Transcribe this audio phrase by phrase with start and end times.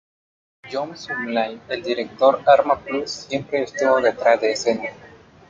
[0.67, 4.89] John Sublime, el director de Arma Plus, siempre estuvo detrás de escena.